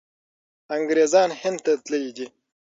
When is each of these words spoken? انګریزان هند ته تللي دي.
انګریزان 0.75 1.29
هند 1.41 1.59
ته 1.65 1.71
تللي 1.83 2.11
دي. 2.17 2.25